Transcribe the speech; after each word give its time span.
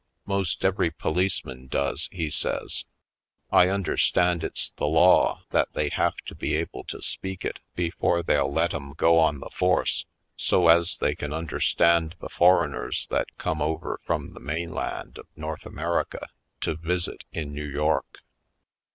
"'Most 0.25 0.65
every 0.65 0.89
policeman 0.89 1.67
does," 1.67 2.09
he 2.11 2.31
says, 2.31 2.85
"I 3.51 3.67
understand 3.69 4.43
it's 4.43 4.71
the 4.71 4.87
law 4.87 5.43
that 5.51 5.71
they 5.73 5.89
have 5.89 6.15
to 6.25 6.33
be 6.33 6.55
able 6.55 6.83
to 6.85 7.03
speak 7.03 7.45
it 7.45 7.59
before 7.75 8.23
they'll 8.23 8.51
let 8.51 8.73
'em 8.73 8.93
go 8.93 9.19
on 9.19 9.41
the 9.41 9.51
force, 9.51 10.07
so 10.35 10.69
as 10.69 10.97
they 10.97 11.13
can 11.13 11.31
understand 11.33 12.15
the 12.19 12.29
foreigners 12.29 13.05
that 13.11 13.37
come 13.37 13.61
over 13.61 13.99
from 14.03 14.33
the 14.33 14.39
main 14.39 14.71
land 14.73 15.19
of 15.19 15.27
North 15.35 15.67
America 15.67 16.29
to 16.61 16.73
visit 16.75 17.23
in 17.31 17.53
New 17.53 17.67
York." 17.69 18.21